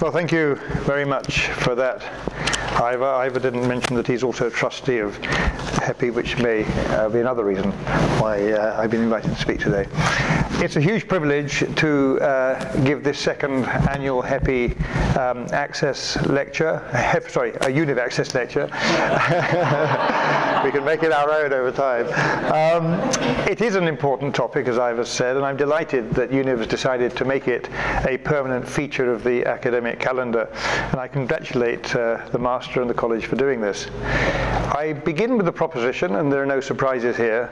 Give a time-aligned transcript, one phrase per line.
[0.00, 0.54] Well, thank you
[0.86, 2.02] very much for that.
[2.80, 6.64] Ivor, Ivor didn't mention that he's also a trustee of HEPI, which may
[6.94, 7.70] uh, be another reason
[8.18, 9.86] why uh, I've been invited to speak today.
[10.64, 14.74] It's a huge privilege to uh, give this second annual HEPI
[15.18, 18.68] um, Access lecture, Hep, sorry, a UNIV Access lecture.
[20.64, 22.06] we can make it our own over time.
[22.52, 22.92] Um,
[23.48, 27.16] it is an important topic, as Ivor said, and I'm delighted that UNIV has decided
[27.16, 27.68] to make it
[28.06, 30.48] a permanent feature of the academic calendar.
[30.90, 33.88] And I congratulate uh, the Master and the College for doing this.
[34.72, 37.50] I begin with the proposition, and there are no surprises here,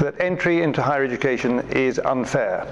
[0.00, 2.66] that entry into higher education is unfair.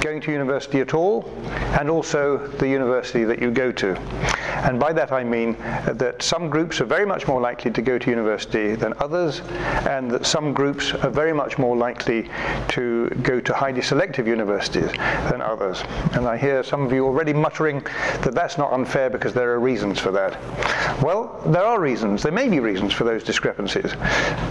[0.00, 1.30] Going to university at all,
[1.78, 3.96] and also the university that you go to.
[4.64, 5.56] And by that I mean
[5.92, 9.40] that some groups are very much more likely to go to university than others,
[9.86, 12.30] and that some groups are very much more likely
[12.68, 14.90] to go to highly selective universities
[15.30, 15.84] than others.
[16.14, 17.80] And I hear some of you already muttering
[18.22, 20.32] that that's not unfair because there are reasons for that.
[21.02, 22.22] Well, there are reasons.
[22.22, 23.92] There may be reasons for those discrepancies,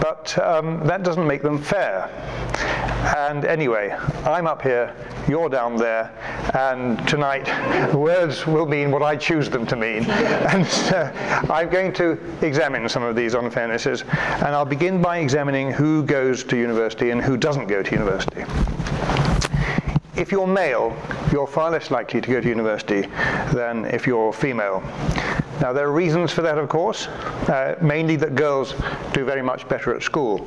[0.00, 2.08] but um, that doesn't make them fair.
[3.04, 3.90] And anyway,
[4.24, 4.94] I'm up here,
[5.28, 6.10] you're down there,
[6.54, 7.46] and tonight
[7.94, 10.04] words will mean what I choose them to mean.
[10.10, 11.12] and so
[11.50, 14.04] I'm going to examine some of these unfairnesses,
[14.44, 18.44] and I'll begin by examining who goes to university and who doesn't go to university.
[20.16, 20.94] If you're male,
[21.32, 23.08] you're far less likely to go to university
[23.54, 24.82] than if you're female.
[25.62, 27.06] Now, there are reasons for that, of course,
[27.48, 28.74] uh, mainly that girls
[29.14, 30.38] do very much better at school.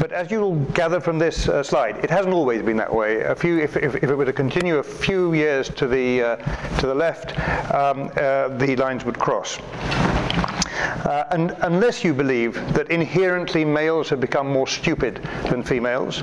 [0.00, 3.22] But as you'll gather from this uh, slide, it hasn't always been that way.
[3.22, 6.36] A few, if, if, if, it were to continue a few years to the, uh,
[6.78, 7.38] to the left,
[7.72, 9.58] um, uh, the lines would cross.
[11.04, 15.16] Uh, and unless you believe that inherently males have become more stupid
[15.50, 16.22] than females,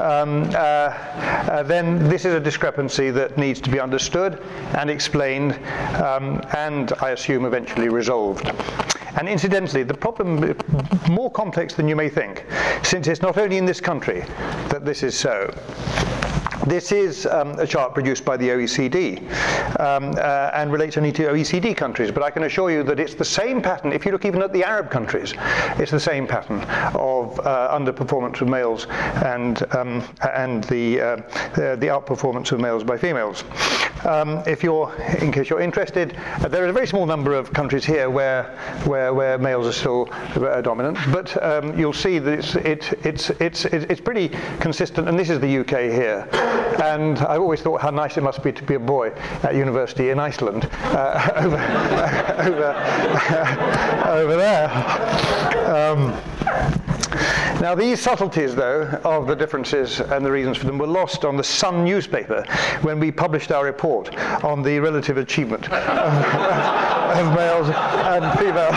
[0.00, 0.92] um, uh,
[1.50, 4.40] uh, then this is a discrepancy that needs to be understood
[4.78, 5.54] and explained,
[6.00, 8.50] um, and I assume eventually resolved.
[9.16, 10.56] And incidentally, the problem is
[11.08, 12.46] more complex than you may think,
[12.82, 14.20] since it's not only in this country
[14.68, 15.52] that this is so.
[16.66, 19.18] This is um, a chart produced by the OECD
[19.80, 23.14] um, uh, and relates only to OECD countries, but I can assure you that it's
[23.14, 23.92] the same pattern.
[23.92, 25.32] If you look even at the Arab countries,
[25.78, 26.60] it's the same pattern
[26.94, 28.86] of uh, underperformance of males
[29.24, 30.04] and um,
[30.34, 31.16] and the uh,
[31.54, 33.44] the outperformance of males by females.
[34.04, 37.52] Um, if you're, in case you're interested, uh, there is a very small number of
[37.52, 38.44] countries here where
[38.84, 43.30] where, where males are still uh, dominant, but um, you'll see that it's it, it's
[43.40, 44.28] it's it's pretty
[44.58, 45.08] consistent.
[45.08, 46.49] And this is the UK here.
[46.82, 49.12] And I always thought how nice it must be to be a boy
[49.42, 51.56] at university in Iceland uh, over,
[52.48, 52.70] over,
[54.08, 54.70] over there.
[55.68, 56.16] Um,
[57.60, 61.36] now, these subtleties, though, of the differences and the reasons for them were lost on
[61.36, 62.42] the Sun newspaper
[62.80, 66.24] when we published our report on the relative achievement of,
[67.18, 68.74] of males and females.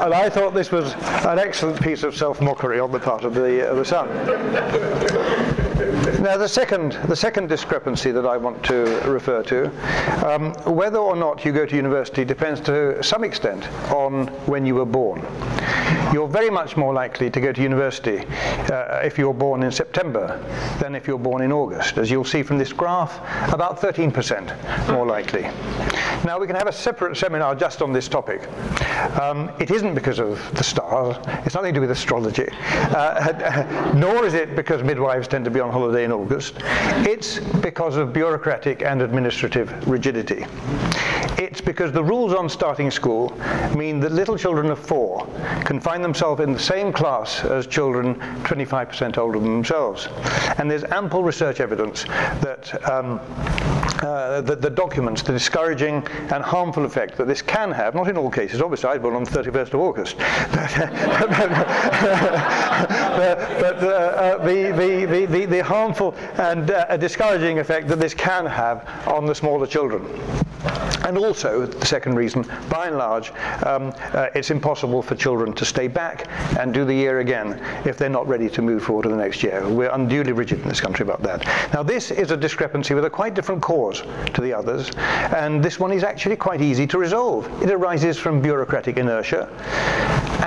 [0.00, 0.94] And I thought this was
[1.26, 4.06] an excellent piece of self mockery on the part of the, uh, the Sun.
[6.20, 8.74] Now, the second, the second discrepancy that I want to
[9.08, 9.66] refer to,
[10.28, 14.74] um, whether or not you go to university depends to some extent on when you
[14.74, 15.24] were born.
[16.12, 20.44] You're very much more likely to go to university uh, if you're born in September
[20.80, 21.98] than if you're born in August.
[21.98, 23.18] As you'll see from this graph,
[23.52, 25.42] about 13% more likely.
[26.24, 28.48] Now, we can have a separate seminar just on this topic.
[29.20, 34.26] Um, it isn't because of the stars, it's nothing to do with astrology, uh, nor
[34.26, 36.54] is it because midwives tend to be on holiday in August.
[37.06, 40.46] It's because of bureaucratic and administrative rigidity.
[41.38, 43.32] It's because the rules on starting school
[43.76, 45.26] mean that little children of four
[45.64, 50.08] can find themselves in the same class as children 25% older than themselves.
[50.58, 53.20] And there's ample research evidence that um,
[54.02, 58.16] uh, the, the, documents the discouraging and harmful effect that this can have, not in
[58.16, 60.52] all cases, obviously I on the 31st of August, but,
[63.60, 64.72] but uh, uh, the,
[65.06, 69.66] the, the, the, harmful and uh, discouraging effect that this can have on the smaller
[69.66, 70.04] children.
[71.08, 73.32] And also, the second reason, by and large,
[73.64, 76.28] um, uh, it's impossible for children to stay back
[76.58, 79.42] and do the year again if they're not ready to move forward to the next
[79.42, 79.66] year.
[79.66, 81.46] We're unduly rigid in this country about that.
[81.72, 84.02] Now, this is a discrepancy with a quite different cause
[84.34, 84.90] to the others,
[85.34, 87.48] and this one is actually quite easy to resolve.
[87.62, 89.48] It arises from bureaucratic inertia,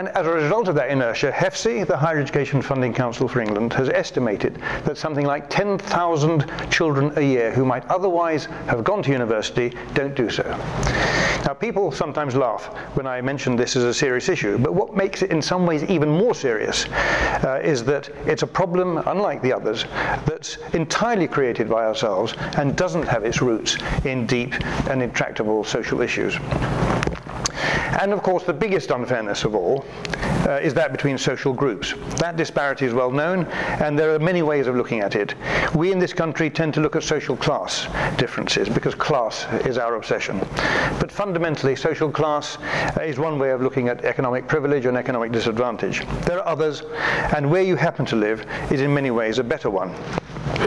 [0.01, 3.71] And as a result of that inertia, HEFCE, the Higher Education Funding Council for England,
[3.73, 9.11] has estimated that something like 10,000 children a year who might otherwise have gone to
[9.11, 10.41] university don't do so.
[11.45, 15.21] Now, people sometimes laugh when I mention this as a serious issue, but what makes
[15.21, 19.53] it in some ways even more serious uh, is that it's a problem, unlike the
[19.53, 19.85] others,
[20.25, 24.55] that's entirely created by ourselves and doesn't have its roots in deep
[24.89, 26.39] and intractable social issues.
[28.01, 29.85] And of course, the biggest unfairness of all
[30.47, 31.93] uh, is that between social groups.
[32.17, 33.45] That disparity is well known,
[33.79, 35.35] and there are many ways of looking at it.
[35.75, 37.87] We in this country tend to look at social class
[38.17, 40.39] differences because class is our obsession.
[40.99, 42.57] But fundamentally, social class
[42.97, 46.05] uh, is one way of looking at economic privilege and economic disadvantage.
[46.25, 46.83] There are others,
[47.35, 49.93] and where you happen to live is in many ways a better one.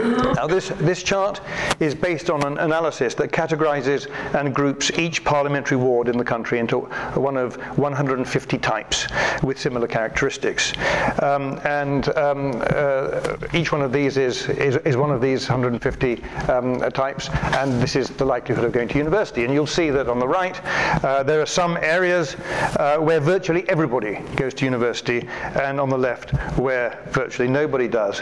[0.03, 1.41] Now this, this chart
[1.79, 6.59] is based on an analysis that categorizes and groups each parliamentary ward in the country
[6.59, 6.79] into
[7.15, 9.07] one of 150 types
[9.43, 10.73] with similar characteristics.
[11.21, 16.23] Um, and um, uh, each one of these is, is, is one of these 150
[16.49, 19.45] um, types, and this is the likelihood of going to university.
[19.45, 20.59] And you'll see that on the right,
[21.03, 22.35] uh, there are some areas
[22.77, 28.21] uh, where virtually everybody goes to university, and on the left, where virtually nobody does.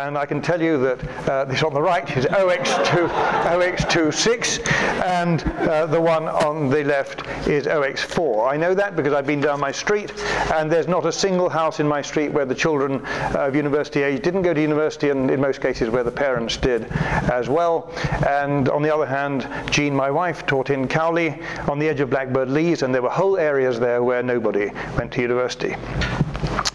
[0.00, 4.66] And I can tell you that uh, this on the right is OX2, OX26,
[5.04, 8.50] and uh, the one on the left is OX4.
[8.50, 10.12] I know that because I've been down my street,
[10.52, 14.22] and there's not a single house in my street where the children of university age
[14.22, 16.84] didn't go to university, and in most cases where the parents did
[17.30, 17.92] as well.
[18.26, 22.10] And on the other hand, Jean, my wife, taught in Cowley on the edge of
[22.10, 25.74] Blackbird Leys, and there were whole areas there where nobody went to university.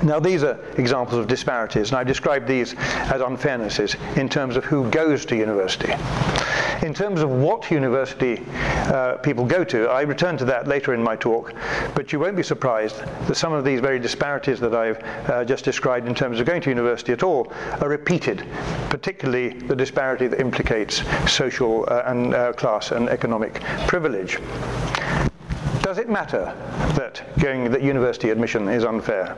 [0.03, 4.65] Now, these are examples of disparities, and I've described these as unfairnesses in terms of
[4.65, 5.93] who goes to university.
[6.85, 8.41] In terms of what university
[8.87, 11.53] uh, people go to, I return to that later in my talk,
[11.95, 12.97] but you won't be surprised
[13.27, 16.61] that some of these very disparities that I've uh, just described in terms of going
[16.63, 18.45] to university at all are repeated,
[18.89, 24.39] particularly the disparity that implicates social uh, and uh, class and economic privilege.
[25.83, 26.45] Does it matter
[26.95, 29.35] that going that university admission is unfair?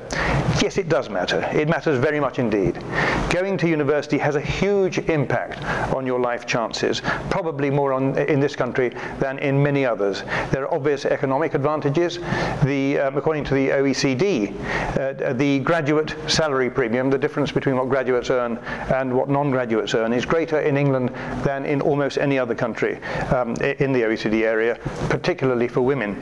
[0.62, 1.42] Yes, it does matter.
[1.52, 2.82] It matters very much indeed.
[3.32, 5.62] Going to university has a huge impact
[5.94, 7.02] on your life chances,
[7.32, 10.22] probably more on, in this country than in many others.
[10.52, 12.20] There are obvious economic advantages.
[12.64, 14.54] The, um, according to the OECD,
[14.98, 18.60] uh, the graduate salary premium, the difference between what graduates earn
[18.94, 21.10] and what non-graduates earn, is greater in England
[21.44, 23.02] than in almost any other country
[23.34, 26.22] um, in the OECD area, particularly for women.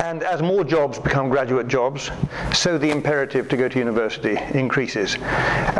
[0.00, 2.10] And as more jobs become graduate jobs,
[2.52, 5.16] so the imperative to go to university increases.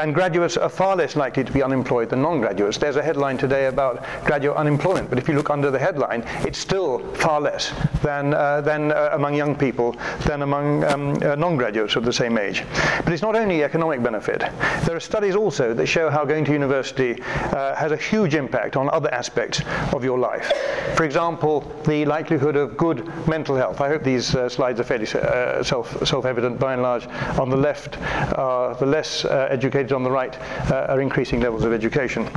[0.00, 2.78] And graduates are far less likely to be unemployed than non-graduates.
[2.78, 6.58] There's a headline today about graduate unemployment, but if you look under the headline, it's
[6.58, 7.72] still far less
[8.02, 9.96] than, uh, than uh, among young people
[10.26, 12.64] than among um, uh, non-graduates of the same age.
[13.04, 14.40] But it's not only economic benefit.
[14.84, 18.76] There are studies also that show how going to university uh, has a huge impact
[18.76, 19.62] on other aspects
[19.92, 20.52] of your life.
[20.96, 23.80] For example, the likelihood of good mental health.
[23.80, 27.06] I hope these uh, slides are fairly uh, self, self-evident by and large.
[27.38, 30.38] On the left, uh, the less uh, educated on the right
[30.70, 32.28] uh, are increasing levels of education.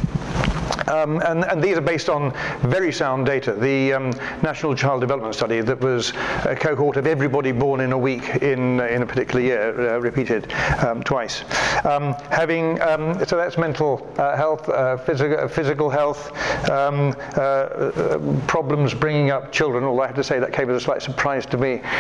[0.88, 3.54] Um, and, and, these are based on very sound data.
[3.54, 4.12] The um,
[4.42, 6.14] National Child Development Study that was
[6.46, 10.52] a cohort of everybody born in a week in, in a particular year, uh, repeated
[10.86, 11.44] um, twice.
[11.84, 16.32] Um, having, um, so that's mental uh, health, uh, physical, physical health,
[16.70, 20.78] um, uh, uh, problems bringing up children, although I have to say that came as
[20.78, 21.82] a slight surprise to me.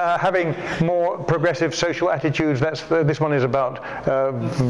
[0.00, 0.54] Uh, having
[0.84, 3.82] more progressive social attitudes, that's, this one is about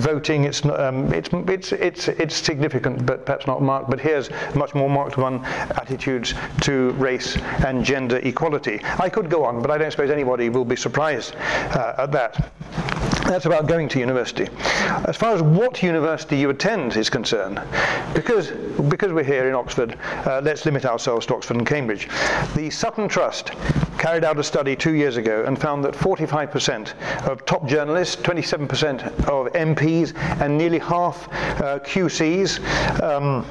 [0.01, 3.91] voting, it's, um, it's, it's, it's, it's significant, but perhaps not marked.
[3.91, 8.81] But here's a much more marked one attitudes to race and gender equality.
[8.99, 13.10] I could go on, but I don't suppose anybody will be surprised uh, at that.
[13.31, 14.49] That's about going to university.
[15.07, 17.61] As far as what university you attend is concerned,
[18.13, 18.51] because,
[18.89, 19.97] because we're here in Oxford,
[20.27, 22.09] uh, let's limit ourselves to Oxford and Cambridge.
[22.57, 23.53] The Sutton Trust
[23.99, 26.93] carried out a study two years ago and found that 45%
[27.29, 31.29] of top journalists, 27% of MPs, and nearly half
[31.63, 33.01] uh, QCs.
[33.01, 33.47] Um,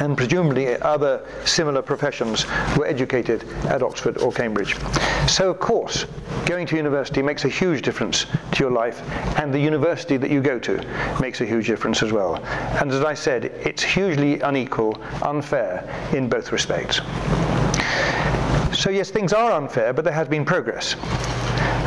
[0.00, 4.74] and presumably other similar professions were educated at Oxford or Cambridge.
[5.28, 6.06] So, of course,
[6.46, 9.02] going to university makes a huge difference to your life,
[9.38, 12.36] and the university that you go to makes a huge difference as well.
[12.80, 16.96] And as I said, it's hugely unequal, unfair in both respects.
[18.76, 20.96] So, yes, things are unfair, but there has been progress.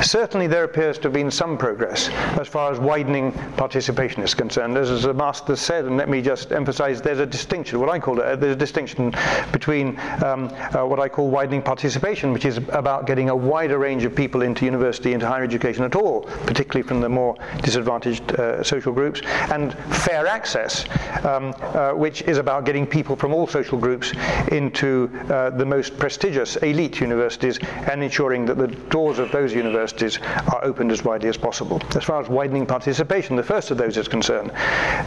[0.02, 2.10] Certainly, there appears to have been some progress
[2.40, 4.76] as far as widening participation is concerned.
[4.78, 8.20] As the master said, and let me just emphasize, there's a distinction, what I call
[8.20, 9.14] it, there's a distinction
[9.52, 14.04] between um, uh, what I call widening participation, which is about getting a wider range
[14.04, 18.64] of people into university, into higher education at all, particularly from the more disadvantaged uh,
[18.64, 19.22] social groups,
[19.52, 19.74] and
[20.04, 20.86] fair access,
[21.24, 24.12] um, uh, which is about getting people from all social groups
[24.52, 27.58] into uh, the most prestigious elite universities
[27.90, 31.82] and ensuring that the doors of those universities are opened as widely as possible.
[31.96, 34.52] As far as widening participation, the first of those is concerned,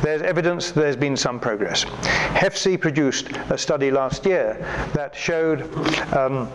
[0.02, 1.85] there's evidence there's been some progress.
[1.85, 4.57] HEFCE produced a study last year
[4.95, 5.62] that showed
[6.14, 6.49] um,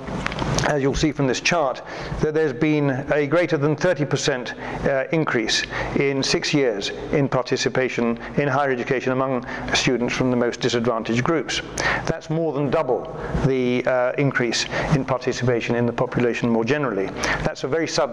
[0.68, 1.82] as you'll see from this chart,
[2.22, 5.64] that there's been a greater than 30% uh, increase
[5.98, 11.62] in six years in participation in higher education among students from the most disadvantaged groups.
[12.06, 13.02] That's more than double
[13.46, 17.08] the uh, increase in participation in the population more generally.
[17.44, 18.11] That's a very sudden,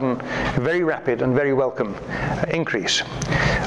[0.60, 1.94] very rapid, and very welcome
[2.50, 3.02] increase.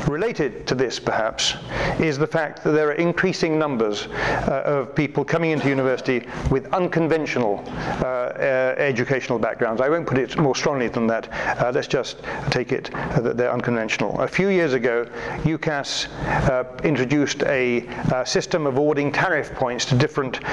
[0.08, 1.56] Related to this, perhaps,
[2.00, 6.72] is the fact that there are increasing numbers uh, of people coming into university with
[6.74, 9.82] unconventional uh, uh, educational backgrounds.
[9.82, 11.30] I won't put it more strongly than that.
[11.32, 12.18] Uh, let's just
[12.50, 14.20] take it that they're unconventional.
[14.20, 15.06] A few years ago,
[15.44, 16.08] UCAS
[16.50, 17.88] uh, introduced a
[18.26, 20.44] system of awarding tariff points to different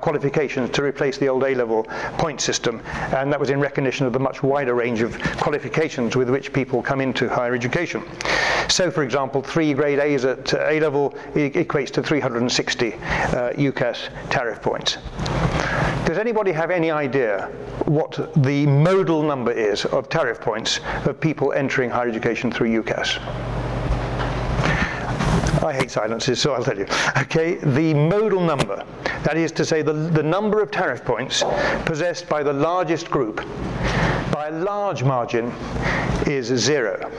[0.00, 1.84] qualifications to replace the old A-level
[2.18, 2.80] point system,
[3.16, 6.82] and that was in recognition of the much wider range of qualifications with which people
[6.82, 8.02] come into higher education.
[8.68, 12.98] So, for example, three grade A's at A-level equates to 360 uh,
[13.52, 14.98] UCAS tariff points.
[16.04, 17.46] Does anybody have any idea
[17.84, 23.18] what the modal number is of tariff points of people entering higher education through UCAS?
[25.62, 26.86] I hate silences, so I'll tell you.
[27.18, 28.86] Okay, the modal number,
[29.24, 31.44] that is to say, the, the number of tariff points
[31.84, 33.40] possessed by the largest group,
[34.32, 35.52] by a large margin,
[36.26, 37.10] is zero.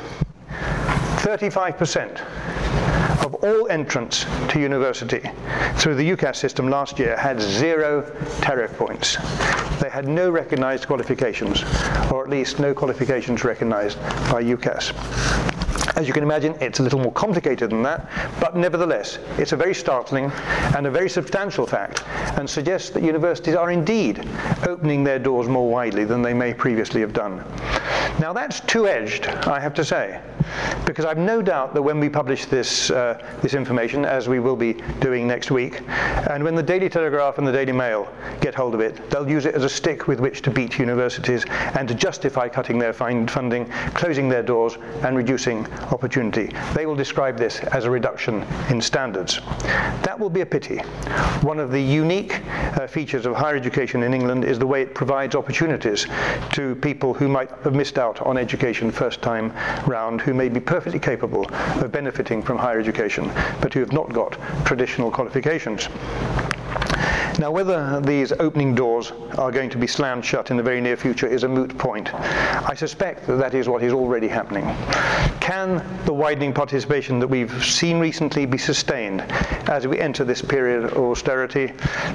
[1.20, 2.22] 35%
[3.26, 5.22] of all entrants to university
[5.76, 8.10] through the UCAS system last year had zero
[8.42, 9.16] tariff points.
[9.82, 11.64] They had no recognized qualifications,
[12.12, 14.00] or at least no qualifications recognized
[14.32, 15.49] by UCAS.
[16.00, 19.58] As you can imagine, it's a little more complicated than that, but nevertheless, it's a
[19.58, 20.32] very startling
[20.74, 22.06] and a very substantial fact,
[22.38, 24.26] and suggests that universities are indeed
[24.66, 27.44] opening their doors more widely than they may previously have done.
[28.20, 30.22] Now, that's two edged, I have to say,
[30.86, 34.56] because I've no doubt that when we publish this, uh, this information, as we will
[34.56, 35.82] be doing next week,
[36.30, 38.12] and when the Daily Telegraph and the Daily Mail
[38.42, 41.46] get hold of it, they'll use it as a stick with which to beat universities
[41.76, 46.52] and to justify cutting their funding, closing their doors, and reducing opportunity.
[46.74, 49.40] They will describe this as a reduction in standards.
[50.04, 50.80] That will be a pity.
[51.42, 54.96] One of the unique uh, features of higher education in England is the way it
[54.96, 56.08] provides opportunities
[56.54, 59.54] to people who might have missed out on education first time
[59.86, 63.30] round, who may be perfectly capable of benefiting from higher education,
[63.62, 65.88] but who have not got traditional qualifications.
[67.38, 70.98] Now, whether these opening doors are going to be slammed shut in the very near
[70.98, 72.14] future is a moot point.
[72.14, 74.66] I suspect that that is what is already happening.
[75.40, 79.22] Can the widening participation that we've seen recently be sustained
[79.70, 81.68] as we enter this period of austerity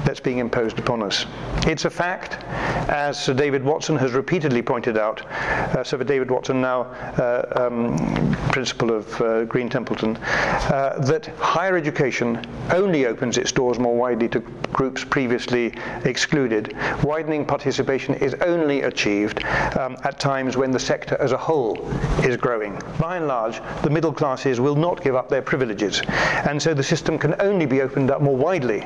[0.04, 1.26] that's being imposed upon us?
[1.66, 2.44] It's a fact,
[2.90, 5.24] as Sir David Watson has repeatedly pointed out.
[5.26, 11.76] Uh, Sir David Watson, now uh, um, principal of uh, Green Templeton, uh, that higher
[11.76, 14.40] education only opens its doors more widely to
[14.72, 16.76] groups previously excluded.
[17.02, 19.44] Widening participation is only achieved
[19.78, 21.88] um, at times when the sector as a whole
[22.24, 22.80] is growing.
[22.98, 26.02] By and large, the middle classes will not give up their privileges,
[26.48, 28.82] and so the system can only be opened up more widely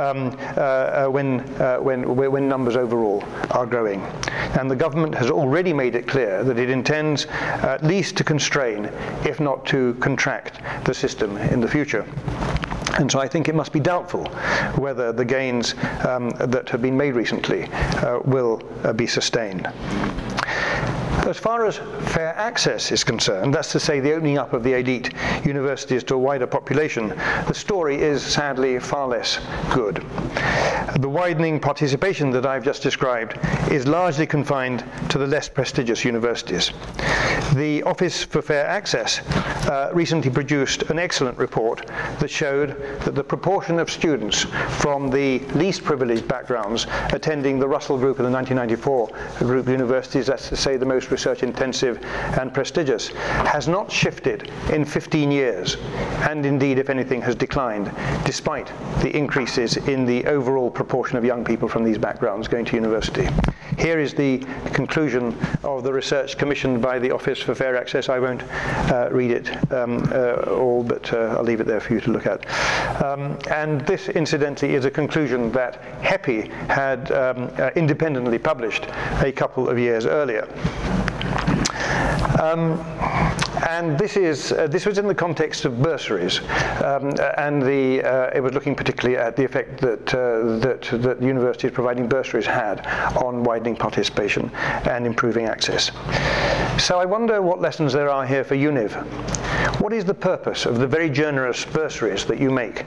[0.00, 4.00] um, uh, uh, when, uh, when, when numbers overall are growing.
[4.58, 8.86] And the government has already made it clear that it intends at least to constrain,
[9.24, 12.06] if not to contract, the system in the future.
[12.98, 14.24] And so I think it must be doubtful
[14.76, 15.74] whether the gains
[16.06, 19.68] um, that have been made recently uh, will uh, be sustained.
[21.26, 21.78] As far as
[22.12, 26.16] fair access is concerned, that's to say the opening up of the elite universities to
[26.16, 27.08] a wider population,
[27.48, 29.40] the story is sadly far less
[29.72, 30.04] good.
[31.00, 33.38] The widening participation that I've just described
[33.72, 36.72] is largely confined to the less prestigious universities.
[37.54, 39.20] The Office for Fair Access
[39.66, 41.86] uh, recently produced an excellent report
[42.20, 44.42] that showed that the proportion of students
[44.80, 50.48] from the least privileged backgrounds attending the Russell Group and the 1994 group universities, that's
[50.48, 52.04] to say the most research intensive
[52.40, 53.08] and prestigious,
[53.54, 55.76] has not shifted in 15 years,
[56.28, 57.88] and indeed, if anything, has declined,
[58.24, 62.74] despite the increases in the overall proportion of young people from these backgrounds going to
[62.74, 63.28] university.
[63.78, 64.38] Here is the
[64.72, 68.08] conclusion of the research commissioned by the Office for Fair Access.
[68.08, 68.42] I won't
[68.90, 72.10] uh, read it um, uh, all, but uh, I'll leave it there for you to
[72.10, 72.44] look at.
[73.02, 78.86] Um, and this, incidentally, is a conclusion that HEPI had um, uh, independently published
[79.22, 80.48] a couple of years earlier.
[82.44, 82.78] Um,
[83.70, 86.40] and this is uh, this was in the context of bursaries,
[86.84, 91.22] um, and the uh, it was looking particularly at the effect that uh, that that
[91.22, 92.86] universities providing bursaries had
[93.16, 94.50] on widening participation
[94.84, 95.90] and improving access.
[96.78, 98.92] So I wonder what lessons there are here for UNIV.
[99.80, 102.84] What is the purpose of the very generous bursaries that you make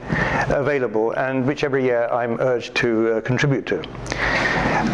[0.50, 3.82] available, and which every year I'm urged to uh, contribute to?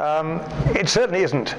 [0.01, 0.41] Um,
[0.75, 1.55] it certainly isn't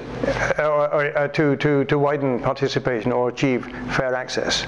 [0.58, 3.64] uh, uh, to, to, to widen participation or achieve
[3.94, 4.64] fair access.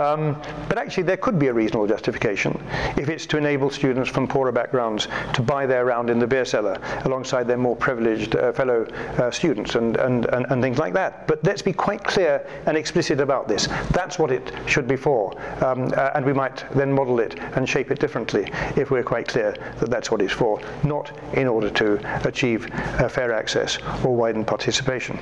[0.00, 2.60] Um, but actually, there could be a reasonable justification
[2.96, 6.44] if it's to enable students from poorer backgrounds to buy their round in the beer
[6.44, 8.84] cellar alongside their more privileged uh, fellow
[9.18, 11.26] uh, students and, and, and, and, things like that.
[11.26, 13.68] But let's be quite clear and explicit about this.
[13.90, 15.32] That's what it should be for.
[15.64, 19.28] Um, uh, and we might then model it and shape it differently if we're quite
[19.28, 24.14] clear that that's what it's for, not in order to achieve uh, fair access or
[24.14, 25.18] widen participation.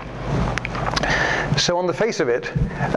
[1.56, 2.50] So, on the face of it,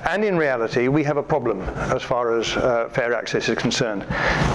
[0.08, 4.06] and in reality, we have a problem as far as uh, fair access is concerned.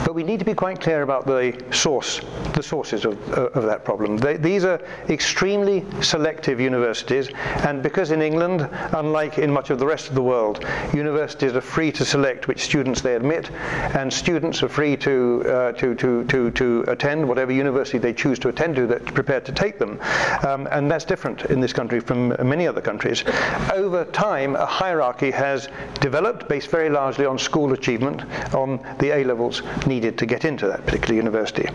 [0.05, 2.21] But we need to be quite clear about the source,
[2.55, 4.17] the sources of, uh, of that problem.
[4.17, 7.29] They, these are extremely selective universities,
[7.67, 11.61] and because in England, unlike in much of the rest of the world, universities are
[11.61, 13.51] free to select which students they admit,
[13.95, 18.39] and students are free to uh, to, to, to, to attend whatever university they choose
[18.39, 19.98] to attend to that's prepared to take them.
[20.47, 23.25] Um, and that's different in this country from many other countries.
[23.73, 25.69] Over time, a hierarchy has
[26.01, 28.23] developed based very largely on school achievement,
[28.55, 31.69] on the A levels needed to get into that particular university.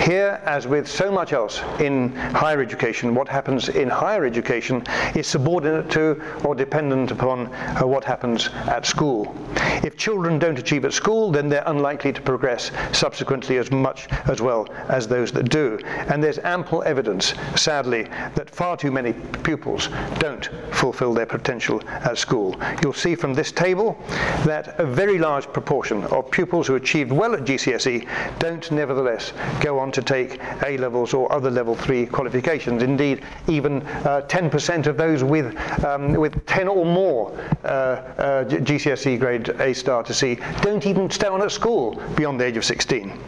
[0.00, 4.82] Here, as with so much else in higher education, what happens in higher education
[5.14, 9.34] is subordinate to or dependent upon uh, what happens at school.
[9.82, 14.40] If children don't achieve at school, then they're unlikely to progress subsequently as much as
[14.40, 15.78] well as those that do.
[16.08, 18.02] And there's ample evidence, sadly,
[18.34, 22.54] that far too many pupils don't fulfill their potential at school.
[22.82, 23.96] You'll see from this table
[24.44, 28.06] that a very large proportion of pupils who achieved well at GCSE
[28.38, 32.82] don't nevertheless go on to take A levels or other level 3 qualifications.
[32.82, 37.32] Indeed, even uh, 10% of those with, um, with 10 or more
[37.64, 42.38] uh, uh, GCSE grade A star to C don't even stay on at school beyond
[42.38, 43.18] the age of 16.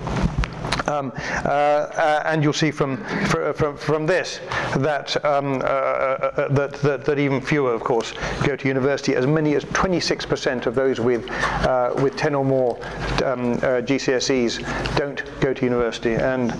[0.88, 4.40] Um, uh, uh, and you'll see from, from, from this
[4.76, 8.12] that, um, uh, uh, that, that, that, even fewer, of course,
[8.44, 9.14] go to university.
[9.14, 12.76] As many as 26% of those with, uh, with 10 or more
[13.24, 16.52] um, GCSEs don't go to university, and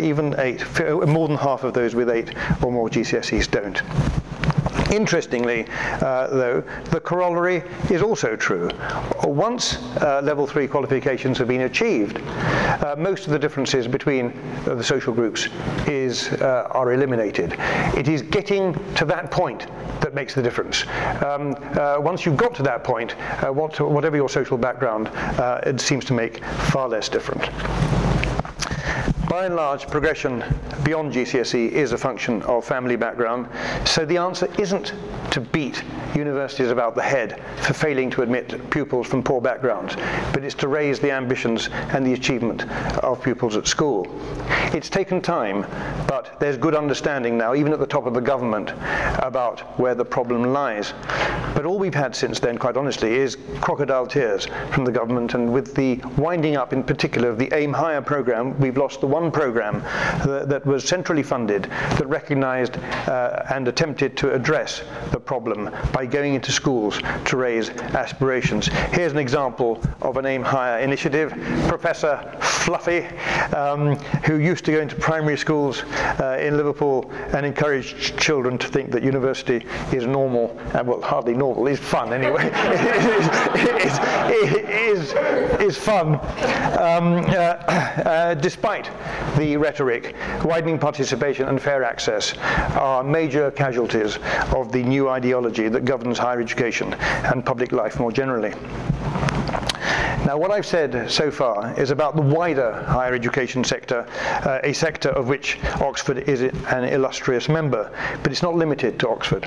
[0.00, 0.64] even eight,
[1.06, 3.82] more than half of those with eight or more GCSEs don't.
[4.94, 5.66] Interestingly,
[6.00, 8.70] uh, though, the corollary is also true.
[9.24, 14.26] Once uh, level three qualifications have been achieved, uh, most of the differences between
[14.66, 15.48] uh, the social groups
[15.88, 17.56] is, uh, are eliminated.
[17.96, 19.66] It is getting to that point
[20.00, 20.86] that makes the difference.
[21.24, 25.10] Um, uh, once you've got to that point, what, whatever your social background,
[25.66, 27.48] it seems to make far less difference
[29.34, 30.44] by and large, progression
[30.84, 33.48] beyond GCSE is a function of family background.
[33.84, 34.92] So the answer isn't
[35.32, 35.82] to beat
[36.14, 39.96] universities about the head for failing to admit pupils from poor backgrounds,
[40.32, 42.68] but it's to raise the ambitions and the achievement
[43.02, 44.06] of pupils at school.
[44.72, 45.66] It's taken time,
[46.06, 48.70] but there's good understanding now, even at the top of the government,
[49.18, 50.94] about where the problem lies.
[51.54, 55.52] But all we've had since then, quite honestly, is crocodile tears from the government, and
[55.52, 59.80] with the winding up in particular of the Aimhigher program, we've lost the one program
[60.26, 66.06] that, that was centrally funded that recognized uh, and attempted to address the problem by
[66.06, 68.66] going into schools to raise aspirations.
[68.92, 71.32] Here's an example of an Aimhigher initiative.
[71.68, 73.04] Professor Fluffy,
[73.54, 78.68] um, who used to go into primary schools uh, in Liverpool and encourage children to
[78.68, 82.50] think that university is normal, and well, hardly normal, is fun anyway.
[82.54, 83.98] it, is,
[84.54, 86.14] it, is, it is, fun,
[86.78, 87.54] um, uh,
[88.04, 88.86] uh, despite
[89.36, 92.36] the rhetoric, widening participation and fair access
[92.76, 94.18] are major casualties
[94.54, 98.52] of the new ideology that governs higher education and public life more generally.
[100.24, 104.06] Now, what I've said so far is about the wider higher education sector,
[104.46, 107.90] uh, a sector of which Oxford is an illustrious member,
[108.22, 109.46] but it's not limited to Oxford.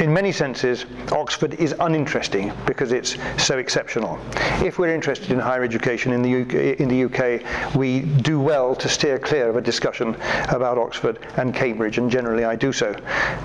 [0.00, 4.18] In many senses, Oxford is uninteresting because it's so exceptional.
[4.64, 8.74] If we're interested in higher education in the UK, in the UK we do well
[8.74, 10.16] to steer clear of a discussion
[10.48, 12.92] about Oxford and Cambridge, and generally I do so.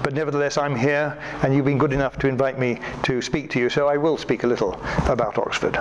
[0.02, 3.60] But nevertheless, I'm here, and you've been good enough to invite me to speak to
[3.60, 4.74] you, so I will speak a little
[5.06, 5.78] about Oxford.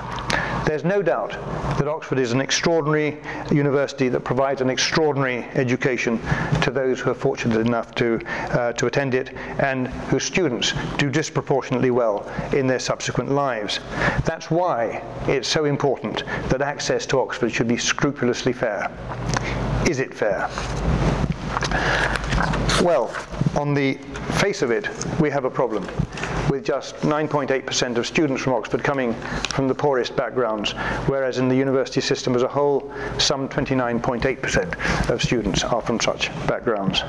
[0.67, 1.31] There's no doubt
[1.79, 3.19] that Oxford is an extraordinary
[3.53, 6.19] university that provides an extraordinary education
[6.63, 11.09] to those who are fortunate enough to, uh, to attend it and whose students do
[11.09, 13.79] disproportionately well in their subsequent lives.
[14.25, 18.91] That's why it's so important that access to Oxford should be scrupulously fair.
[19.89, 20.49] Is it fair?
[22.83, 23.15] Well,
[23.55, 23.95] on the
[24.41, 24.89] face of it,
[25.21, 25.89] we have a problem
[26.51, 29.15] with just 9.8% of students from Oxford coming
[29.51, 30.73] from the poorest backgrounds,
[31.07, 36.29] whereas in the university system as a whole, some 29.8% of students are from such
[36.47, 37.03] backgrounds.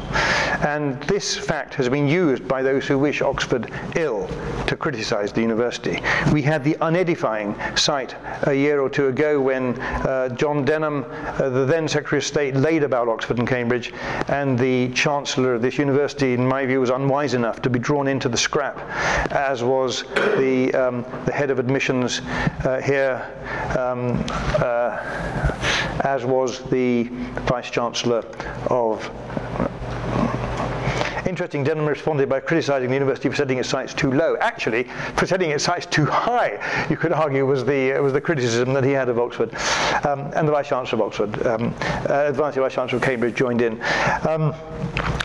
[0.65, 4.27] And this fact has been used by those who wish Oxford ill
[4.67, 6.01] to criticise the university.
[6.31, 11.49] We had the unedifying sight a year or two ago when uh, John Denham, uh,
[11.49, 13.93] the then Secretary of State, laid about Oxford and Cambridge,
[14.27, 18.07] and the Chancellor of this university, in my view, was unwise enough to be drawn
[18.07, 18.77] into the scrap
[19.31, 20.03] as was
[20.37, 22.21] the, um, the head of admissions
[22.63, 23.21] uh, here,
[23.77, 24.97] um, uh,
[26.03, 27.03] as was the
[27.47, 28.23] Vice Chancellor
[28.69, 29.09] of
[31.27, 34.37] Interesting, Denham responded by criticising the university for setting its sights too low.
[34.39, 34.85] Actually,
[35.15, 36.57] for setting its sights too high,
[36.89, 39.53] you could argue was the was the criticism that he had of Oxford,
[40.05, 41.75] um, and the Vice Chancellor of Oxford, um,
[42.07, 43.81] uh, Vice Chancellor of Cambridge, joined in.
[44.27, 44.55] Um,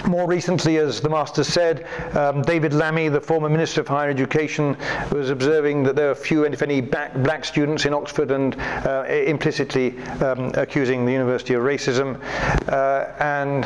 [0.09, 1.87] more recently, as the Master said,
[2.17, 4.77] um, David Lammy, the former Minister of Higher Education,
[5.13, 9.05] was observing that there are few, if any, black, black students in Oxford and uh,
[9.09, 12.21] implicitly um, accusing the university of racism.
[12.69, 13.65] Uh, and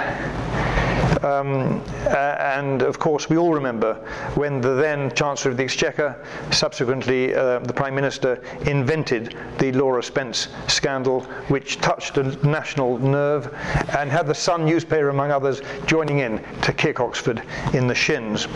[1.24, 3.94] um, uh, and of course, we all remember
[4.34, 6.16] when the then Chancellor of the Exchequer,
[6.50, 13.52] subsequently uh, the Prime Minister, invented the Laura Spence scandal, which touched a national nerve,
[13.98, 17.42] and had the Sun newspaper, among others, joining in to kick Oxford
[17.72, 18.46] in the shins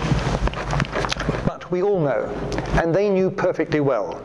[1.71, 2.25] we all know,
[2.81, 4.21] and they knew perfectly well,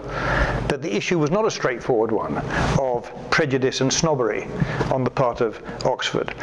[0.67, 2.37] that the issue was not a straightforward one
[2.79, 4.47] of prejudice and snobbery
[4.91, 6.33] on the part of Oxford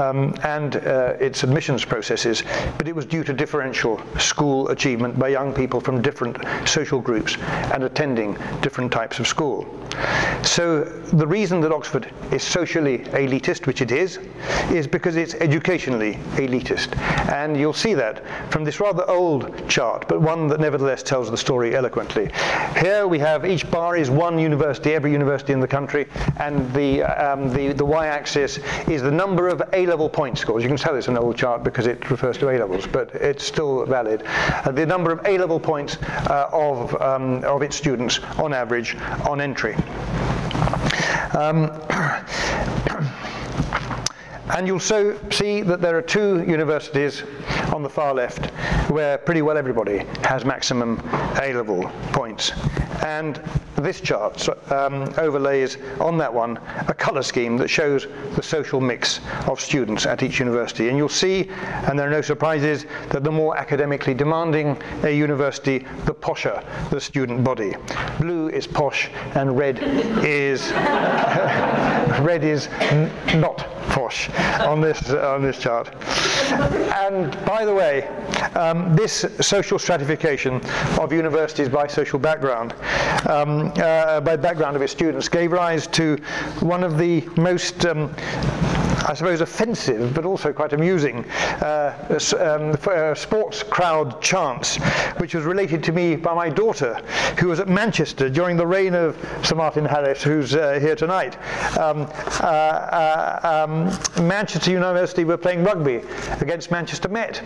[0.00, 2.42] um, and uh, its admissions processes,
[2.78, 7.36] but it was due to differential school achievement by young people from different social groups
[7.72, 9.66] and attending different types of school.
[10.42, 14.18] So the reason that Oxford is socially elitist, which it is,
[14.70, 16.96] is because it's educationally elitist.
[17.32, 21.36] And you'll see that from this rather old chart, but one that nevertheless tells the
[21.36, 22.30] story eloquently.
[22.80, 26.06] Here we have each bar is one university, every university in the country,
[26.38, 30.62] and the, um, the, the y-axis is the number of A-level point scores.
[30.62, 33.84] You can tell it's an old chart because it refers to A-levels, but it's still
[33.86, 34.22] valid.
[34.26, 38.96] Uh, the number of A-level points uh, of, um, of its students on average
[39.28, 39.74] on entry.
[41.34, 41.70] Um,
[44.54, 47.24] and you'll so see that there are two universities
[47.72, 48.46] on the far left
[48.90, 51.00] where pretty well everybody has maximum
[51.42, 52.52] A-level points.
[53.04, 53.40] And
[53.76, 59.20] this chart um, overlays on that one a colour scheme that shows the social mix
[59.46, 60.88] of students at each university.
[60.88, 61.48] And you'll see,
[61.88, 67.00] and there are no surprises, that the more academically demanding a university, the posher the
[67.00, 67.74] student body.
[68.18, 69.78] Blue is posh, and red
[70.24, 70.70] is
[72.22, 73.75] red is n- not
[74.60, 75.88] on this on this chart.
[76.94, 78.08] And by the way,
[78.54, 80.60] um, this social stratification
[80.98, 82.74] of universities by social background,
[83.28, 86.16] um, uh, by background of its students, gave rise to
[86.60, 88.14] one of the most um,
[89.06, 91.24] I suppose, offensive but also quite amusing
[91.62, 94.76] uh, um, uh, sports crowd chants,
[95.18, 97.00] which was related to me by my daughter,
[97.38, 101.36] who was at Manchester during the reign of Sir Martin Harris, who's uh, here tonight.
[101.78, 102.08] Um,
[102.40, 106.02] uh, uh, um, Manchester University were playing rugby
[106.40, 107.40] against Manchester Met,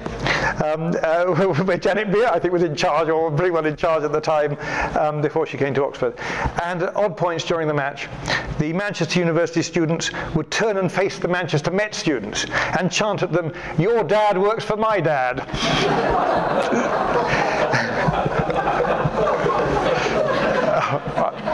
[0.64, 1.26] um, uh,
[1.64, 4.20] where Janet Beer, I think, was in charge, or pretty well in charge at the
[4.20, 4.56] time
[4.98, 6.18] um, before she came to Oxford.
[6.64, 8.08] And at odd points during the match,
[8.58, 12.46] the Manchester University students would turn and face the Manchester Manchester Met students
[12.78, 15.40] and chant at them, Your dad works for my dad.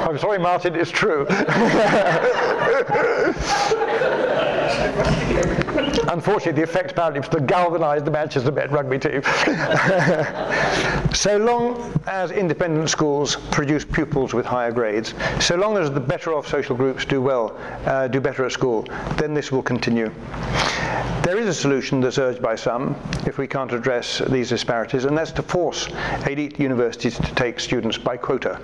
[0.07, 1.27] I'm sorry, Martin, it's true.
[6.09, 9.23] Unfortunately, the effect apparently was to galvanise the Manchester Met rugby team.
[11.13, 16.33] so long as independent schools produce pupils with higher grades, so long as the better
[16.35, 18.83] off social groups do well, uh, do better at school,
[19.17, 20.13] then this will continue.
[21.27, 22.95] There is a solution that's urged by some
[23.27, 25.89] if we can't address these disparities, and that's to force
[26.25, 28.61] elite universities to take students by quota.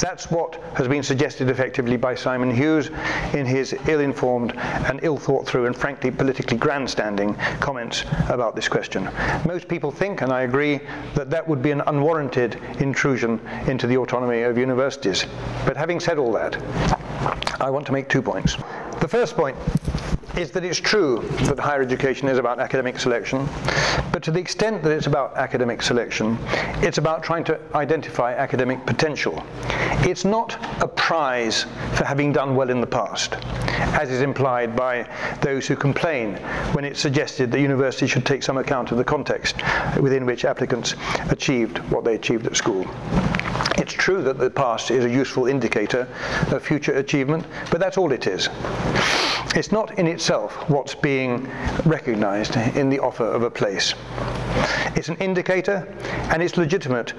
[0.00, 2.90] That's what has been suggested effectively by Simon Hughes
[3.34, 8.68] in his ill informed and ill thought through and frankly politically grandstanding comments about this
[8.68, 9.08] question.
[9.46, 10.80] Most people think, and I agree,
[11.14, 15.24] that that would be an unwarranted intrusion into the autonomy of universities.
[15.64, 16.60] But having said all that,
[17.60, 18.56] I want to make two points.
[19.00, 19.56] The first point
[20.36, 23.48] is that it's true that higher education is about academic selection,
[24.12, 26.38] but to the extent that it's about academic selection,
[26.82, 29.42] it's about trying to identify academic potential.
[30.04, 33.36] It's not a prize for having done well in the past,
[33.98, 35.08] as is implied by
[35.40, 36.34] those who complain
[36.72, 39.56] when it's suggested that universities should take some account of the context
[40.00, 40.94] within which applicants
[41.30, 42.86] achieved what they achieved at school.
[43.78, 46.08] It's true that the past is a useful indicator
[46.48, 48.48] of future achievement, but that's all it is.
[49.54, 51.48] It's not in itself what's being
[51.84, 53.94] recognized in the offer of a place.
[54.96, 55.86] It's an indicator,
[56.32, 57.12] and it's legitimate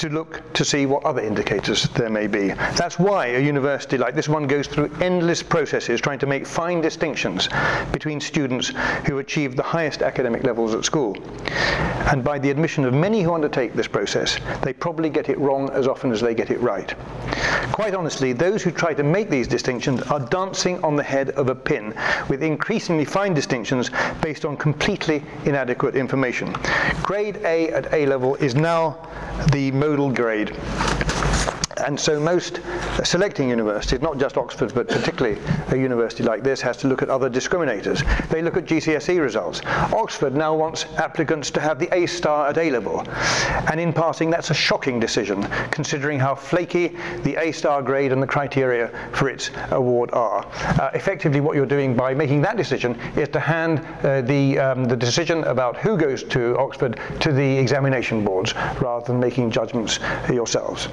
[0.00, 2.48] to look to see what other indicators there may be.
[2.74, 6.80] That's why a university like this one goes through endless processes trying to make fine
[6.80, 7.50] distinctions
[7.92, 8.72] between students
[9.06, 11.18] who achieve the highest academic levels at school.
[12.10, 15.68] And by the admission of many who undertake this process, they probably get it wrong
[15.70, 16.94] as often as they get it right.
[17.70, 21.50] Quite honestly, those who try to make these distinctions are dancing on the head of
[21.50, 21.94] a pin
[22.30, 23.90] with increasingly fine distinctions
[24.22, 26.54] based on completely inadequate information.
[27.02, 29.06] Grade A at A level is now
[29.52, 31.09] the most modal grade.
[31.80, 32.60] And so most
[33.04, 35.38] selecting universities, not just Oxford, but particularly
[35.68, 38.00] a university like this, has to look at other discriminators.
[38.28, 39.60] They look at GCSE results.
[39.92, 43.04] Oxford now wants applicants to have the A star at A level.
[43.70, 48.22] And in passing, that's a shocking decision, considering how flaky the A star grade and
[48.22, 50.46] the criteria for its award are.
[50.80, 54.84] Uh, effectively, what you're doing by making that decision is to hand uh, the, um,
[54.84, 59.98] the decision about who goes to Oxford to the examination boards rather than making judgments
[60.28, 60.88] yourselves.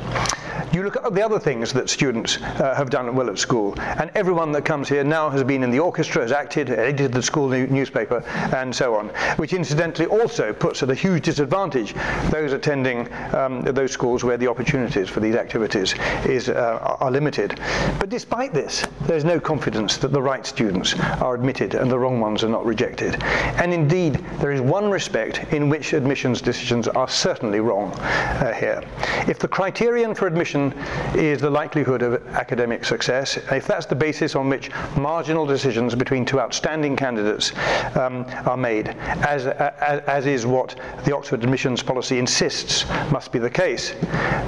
[0.77, 4.11] You look at the other things that students uh, have done well at school, and
[4.13, 7.49] everyone that comes here now has been in the orchestra, has acted, edited the school
[7.49, 8.23] new- newspaper,
[8.55, 11.95] and so on, which incidentally also puts at a huge disadvantage
[12.29, 15.95] those attending um, those schools where the opportunities for these activities
[16.27, 17.59] is, uh, are limited.
[17.99, 22.19] But despite this, there's no confidence that the right students are admitted and the wrong
[22.19, 23.15] ones are not rejected.
[23.23, 28.83] And indeed, there is one respect in which admissions decisions are certainly wrong uh, here.
[29.27, 30.66] If the criterion for admission
[31.15, 33.37] is the likelihood of academic success.
[33.51, 37.51] If that's the basis on which marginal decisions between two outstanding candidates
[37.95, 40.75] um, are made, as, as, is what
[41.05, 43.93] the Oxford admissions policy insists must be the case,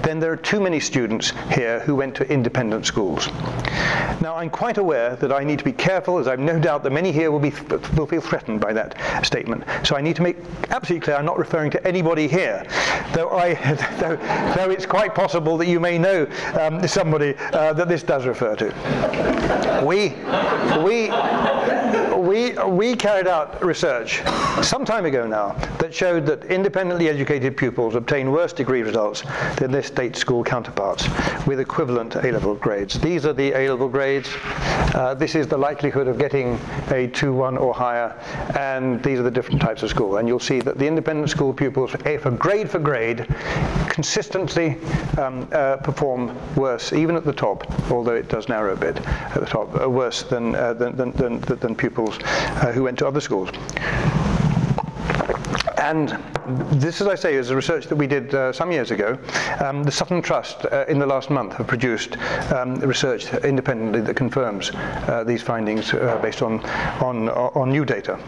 [0.03, 3.29] then there are too many students here who went to independent schools.
[4.21, 6.91] Now, I'm quite aware that I need to be careful, as I've no doubt that
[6.91, 7.53] many here will, be,
[7.95, 9.63] will feel threatened by that statement.
[9.84, 10.38] So I need to make
[10.69, 12.65] absolutely clear I'm not referring to anybody here,
[13.13, 13.53] though, I,
[13.99, 14.17] though,
[14.55, 16.09] though it's quite possible that you may know
[16.60, 19.84] um, somebody uh, that this does refer to.
[19.86, 20.10] We,
[20.84, 21.10] we,
[22.19, 24.21] we, we carried out research
[24.62, 29.23] some time ago now that showed that independently educated pupils obtain worse degree results
[29.58, 31.08] than their state school counterparts
[31.45, 32.99] with equivalent A-level grades.
[32.99, 34.29] These are the A-level grades.
[34.93, 36.53] Uh, this is the likelihood of getting
[36.89, 38.17] a 2-1 or higher,
[38.58, 40.17] and these are the different types of school.
[40.17, 43.27] And you'll see that the independent school pupils, for grade for grade,
[43.88, 44.77] consistently
[45.17, 49.39] um, uh, perform worse, even at the top, although it does narrow a bit at
[49.39, 53.08] the top, uh, worse than, uh, than, than, than, than pupils uh, who went to
[53.08, 53.50] other schools.
[55.78, 56.17] And
[56.72, 59.17] this, as I say, is a research that we did uh, some years ago.
[59.60, 62.17] Um, the Sutton Trust, uh, in the last month, have produced
[62.52, 66.60] um, research independently that confirms uh, these findings uh, based on,
[67.02, 68.19] on, on new data.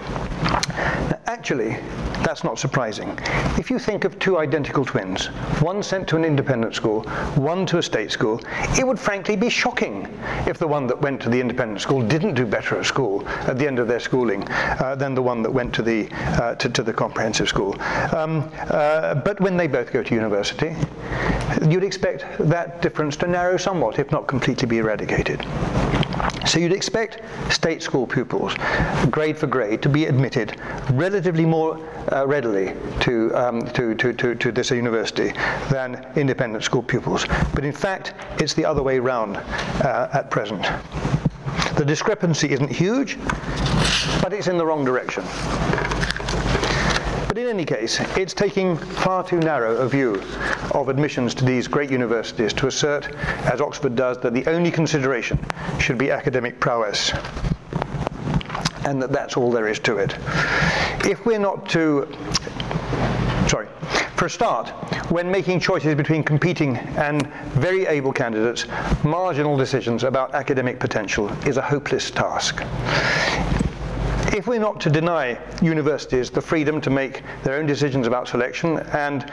[1.31, 1.77] Actually,
[2.25, 3.17] that's not surprising.
[3.57, 5.27] If you think of two identical twins,
[5.61, 7.03] one sent to an independent school,
[7.35, 8.41] one to a state school,
[8.77, 10.09] it would frankly be shocking
[10.45, 13.57] if the one that went to the independent school didn't do better at school at
[13.57, 16.67] the end of their schooling uh, than the one that went to the, uh, to,
[16.67, 17.81] to, the comprehensive school.
[18.13, 20.75] Um, uh, but when they both go to university,
[21.65, 25.39] you'd expect that difference to narrow somewhat, if not completely be eradicated.
[26.45, 28.53] So you'd expect state school pupils,
[29.09, 30.59] grade for grade, to be admitted
[30.91, 31.79] relatively more
[32.11, 35.31] uh, readily to, um, to, to, to, to, this university
[35.69, 37.25] than independent school pupils.
[37.53, 40.63] But in fact, it's the other way round uh, at present.
[41.77, 43.17] The discrepancy isn't huge,
[44.21, 45.23] but it's in the wrong direction.
[47.31, 50.21] But in any case, it's taking far too narrow a view
[50.71, 53.15] of admissions to these great universities to assert,
[53.45, 55.39] as Oxford does, that the only consideration
[55.79, 57.13] should be academic prowess
[58.83, 60.13] and that that's all there is to it.
[61.05, 62.13] If we're not to,
[63.47, 63.69] sorry,
[64.17, 64.67] for a start,
[65.09, 68.65] when making choices between competing and very able candidates,
[69.05, 72.61] marginal decisions about academic potential is a hopeless task
[74.33, 78.77] if we're not to deny universities the freedom to make their own decisions about selection,
[78.93, 79.29] and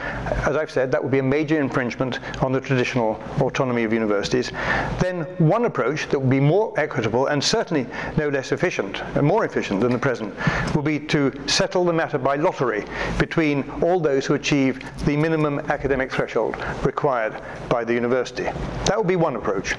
[0.49, 4.51] as I've said, that would be a major infringement on the traditional autonomy of universities,
[4.99, 9.45] then one approach that would be more equitable and certainly no less efficient and more
[9.45, 10.35] efficient than the present
[10.75, 12.85] would be to settle the matter by lottery
[13.19, 18.45] between all those who achieve the minimum academic threshold required by the university.
[18.87, 19.77] That would be one approach.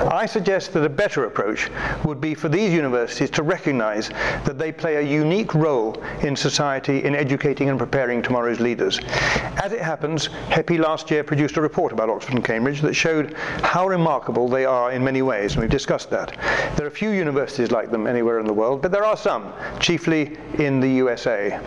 [0.00, 1.70] I suggest that a better approach
[2.04, 4.10] would be for these universities to recognize
[4.50, 8.98] that they play a unique role in society in educating and preparing tomorrow's leaders.
[9.62, 13.34] As it happens, HEPI last year produced a report about Oxford and Cambridge that showed
[13.62, 16.36] how remarkable they are in many ways, and we've discussed that.
[16.76, 20.36] There are few universities like them anywhere in the world, but there are some, chiefly
[20.58, 21.60] in the USA.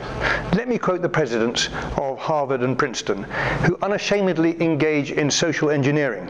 [0.53, 3.23] Let me quote the presidents of Harvard and Princeton,
[3.63, 6.29] who unashamedly engage in social engineering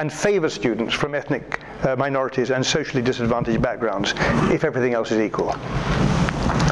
[0.00, 4.14] and favor students from ethnic Uh, minorities and socially disadvantaged backgrounds
[4.50, 5.54] if everything else is equal.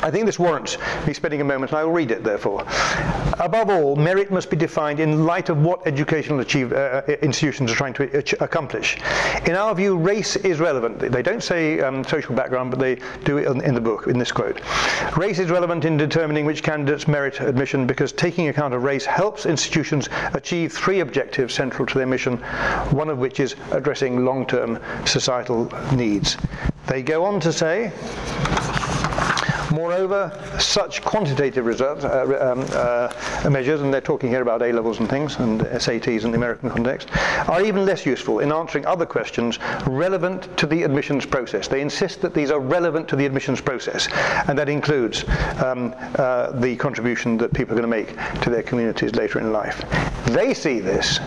[0.03, 2.64] I think this warrants me spending a moment, and I will read it therefore.
[3.38, 7.71] Above all, merit must be defined in light of what educational achieve, uh, uh institutions
[7.71, 8.99] are trying to ach- accomplish.
[9.47, 10.99] In our view, race is relevant.
[10.99, 14.18] They don't say um, social background, but they do it in, in the book, in
[14.18, 14.61] this quote.
[15.16, 19.47] Race is relevant in determining which candidates merit admission because taking account of race helps
[19.47, 22.38] institutions achieve three objectives central to their mission,
[22.90, 26.37] one of which is addressing long term societal needs.
[26.87, 27.92] They go on to say,
[29.73, 35.01] Moreover, such quantitative results, uh, um, uh, measures, and they're talking here about A levels
[35.01, 37.09] and things, and SATs in the American context,
[37.49, 41.69] are even less useful in answering other questions relevant to the admissions process.
[41.69, 44.09] They insist that these are relevant to the admissions process,
[44.47, 45.25] and that includes
[45.65, 49.53] um, uh, the contribution that people are going to make to their communities later in
[49.53, 49.83] life.
[50.27, 51.19] They see this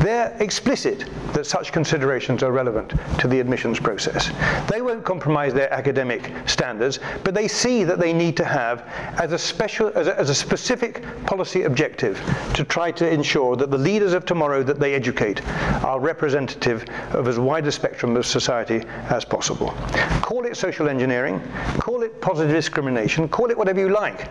[0.00, 4.30] they're explicit that such considerations are relevant to the admissions process.
[4.70, 8.88] They won't compromise their academic standards, but they see that they need to have
[9.20, 12.18] as a special, as a, as a specific policy objective
[12.54, 15.46] to try to ensure that the leaders of tomorrow that they educate
[15.84, 19.74] are representative of as wide a spectrum of society as possible.
[20.22, 21.40] Call it social engineering,
[21.78, 24.28] call it positive discrimination, call it whatever you like.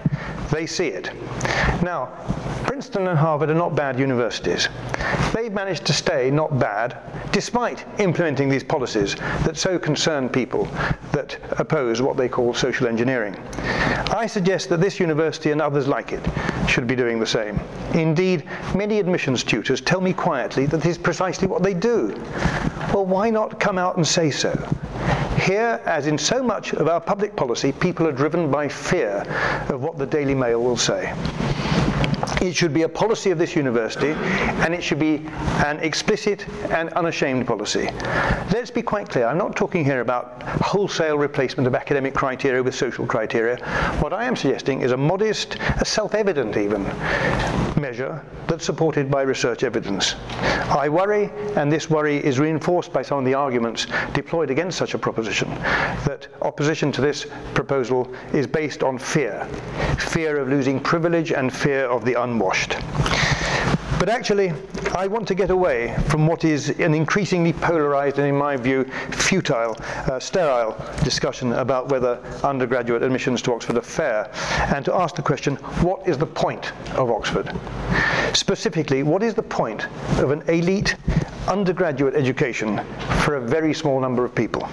[0.49, 1.12] They see it.
[1.84, 2.08] Now,
[2.65, 4.67] Princeton and Harvard are not bad universities.
[5.34, 6.98] They've managed to stay not bad
[7.34, 10.63] despite implementing these policies that so concern people
[11.12, 13.36] that oppose what they call social engineering.
[14.15, 16.26] I suggest that this university and others like it
[16.69, 17.60] should be doing the same.
[17.93, 22.15] Indeed, many admissions tutors tell me quietly that this is precisely what they do.
[22.93, 24.54] Well, why not come out and say so?
[25.41, 29.26] Here, as in so much of our public policy, people are driven by fear
[29.67, 31.13] of what the Daily Mail will say.
[32.41, 34.12] It should be a policy of this university,
[34.63, 35.25] and it should be
[35.65, 37.89] an explicit and unashamed policy.
[38.54, 42.75] Let's be quite clear, I'm not talking here about wholesale replacement of academic criteria with
[42.75, 43.58] social criteria.
[43.99, 46.84] What I am suggesting is a modest, a self evident even,
[47.80, 50.15] measure that's supported by research evidence.
[50.69, 54.93] I worry, and this worry is reinforced by some of the arguments deployed against such
[54.93, 55.49] a proposition,
[56.06, 59.47] that opposition to this proposal is based on fear
[59.99, 62.76] fear of losing privilege and fear of the unwashed.
[64.00, 64.54] But actually,
[64.96, 68.86] I want to get away from what is an increasingly polarized and, in my view,
[69.12, 74.32] futile, uh, sterile discussion about whether undergraduate admissions to Oxford are fair,
[74.74, 77.54] and to ask the question what is the point of Oxford?
[78.32, 79.86] Specifically, what is the point
[80.18, 80.96] of an elite
[81.50, 82.80] undergraduate education
[83.24, 84.70] for a very small number of people?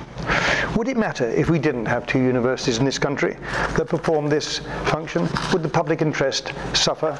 [0.77, 3.37] Would it matter if we didn't have two universities in this country
[3.77, 5.29] that perform this function?
[5.53, 7.19] Would the public interest suffer?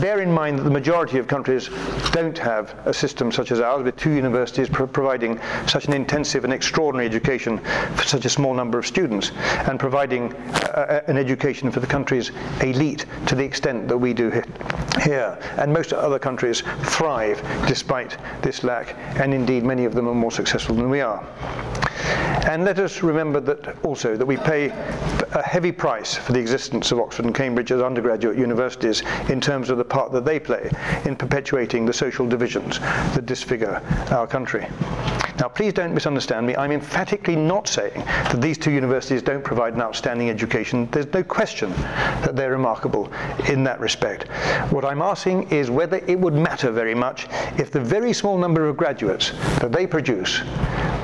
[0.00, 1.68] Bear in mind that the majority of countries
[2.12, 6.44] don't have a system such as ours, with two universities pro- providing such an intensive
[6.44, 7.58] and extraordinary education
[7.94, 9.32] for such a small number of students,
[9.68, 12.30] and providing uh, an education for the country's
[12.62, 14.30] elite to the extent that we do
[15.02, 15.38] here.
[15.56, 20.32] And most other countries thrive despite this lack, and indeed many of them are more
[20.32, 21.26] successful than we are.
[22.48, 24.68] And let us remember that also that we pay
[25.34, 29.70] a heavy price for the existence of Oxford and Cambridge as undergraduate universities in terms
[29.70, 30.70] of the part that they play
[31.04, 34.66] in perpetuating the social divisions that disfigure our country.
[35.38, 36.54] Now, please don't misunderstand me.
[36.56, 40.88] I'm emphatically not saying that these two universities don't provide an outstanding education.
[40.90, 43.10] There's no question that they're remarkable
[43.48, 44.28] in that respect.
[44.70, 47.26] What I'm asking is whether it would matter very much
[47.58, 50.42] if the very small number of graduates that they produce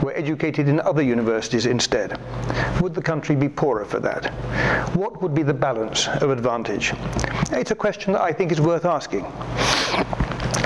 [0.03, 2.19] were educated in other universities instead.
[2.81, 4.27] Would the country be poorer for that?
[4.95, 6.93] What would be the balance of advantage?
[7.51, 9.25] It's a question that I think is worth asking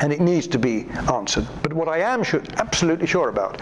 [0.03, 1.47] and it needs to be answered.
[1.63, 3.61] But what I am sure, absolutely sure about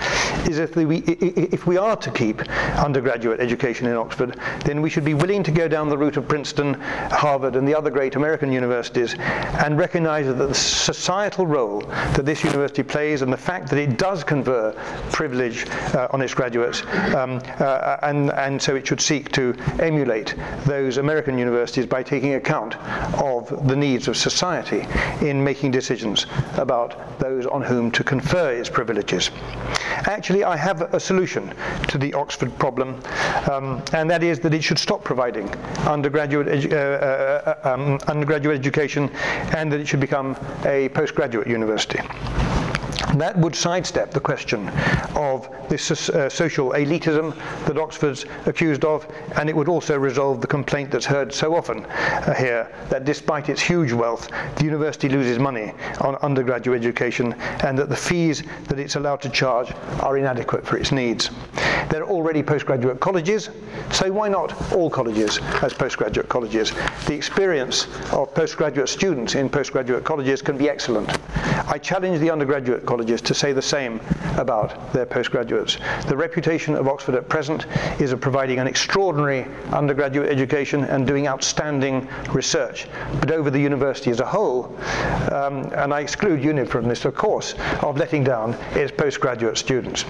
[0.48, 2.40] is if we, if we are to keep
[2.76, 6.26] undergraduate education in Oxford, then we should be willing to go down the route of
[6.26, 12.24] Princeton, Harvard, and the other great American universities and recognize that the societal role that
[12.24, 14.72] this university plays and the fact that it does confer
[15.12, 16.82] privilege uh, on its graduates,
[17.14, 22.34] um, uh, and, and so it should seek to emulate those American universities by taking
[22.34, 22.76] account
[23.20, 24.86] of the needs of society
[25.26, 26.09] in making decisions
[26.56, 29.30] about those on whom to confer its privileges.
[30.06, 31.52] Actually, I have a solution
[31.88, 33.00] to the Oxford problem,
[33.50, 35.48] um, and that is that it should stop providing
[35.86, 39.10] undergraduate, edu- uh, uh, uh um, undergraduate education
[39.56, 42.00] and that it should become a postgraduate university.
[43.20, 44.66] That would sidestep the question
[45.14, 49.06] of this uh, social elitism that Oxford's accused of,
[49.36, 53.50] and it would also resolve the complaint that's heard so often uh, here that despite
[53.50, 58.78] its huge wealth, the university loses money on undergraduate education and that the fees that
[58.78, 61.28] it's allowed to charge are inadequate for its needs.
[61.90, 63.50] There are already postgraduate colleges,
[63.90, 66.72] so why not all colleges as postgraduate colleges?
[67.06, 71.10] The experience of postgraduate students in postgraduate colleges can be excellent.
[71.68, 74.00] I challenge the undergraduate colleges to say the same
[74.36, 75.78] about their postgraduates.
[76.06, 77.66] The reputation of Oxford at present
[78.00, 82.86] is of providing an extraordinary undergraduate education and doing outstanding research.
[83.20, 84.76] But over the university as a whole,
[85.32, 90.04] um, and I exclude UNIV from this, of course, of letting down its postgraduate students.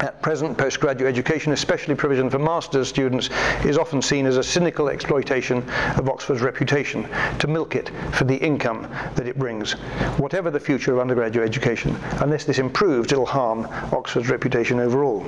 [0.00, 3.30] At present, postgraduate education, especially provision for master's students,
[3.64, 7.08] is often seen as a cynical exploitation of Oxford's reputation
[7.38, 9.72] to milk it for the income that it brings.
[10.18, 15.26] Whatever the future of undergraduate education, unless this improves, it'll harm Oxford's reputation overall.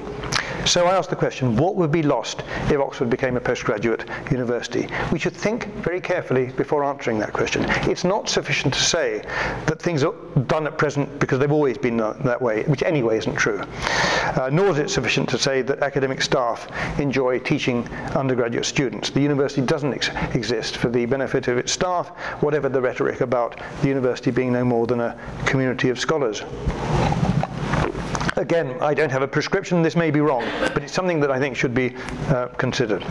[0.67, 4.89] So I ask the question, what would be lost if Oxford became a postgraduate university?
[5.11, 7.65] We should think very carefully before answering that question.
[7.91, 9.23] It's not sufficient to say
[9.67, 10.13] that things are
[10.47, 13.63] done at present because they've always been that way, which anyway isn't true.
[14.39, 19.11] Uh, nor is it sufficient to say that academic staff enjoy teaching undergraduate students.
[19.11, 22.09] The university doesn't ex- exist for the benefit of its staff,
[22.43, 26.43] whatever the rhetoric about the university being no more than a community of scholars.
[28.37, 31.39] Again, I don't have a prescription, this may be wrong, but it's something that I
[31.39, 31.95] think should be
[32.29, 33.05] uh, considered.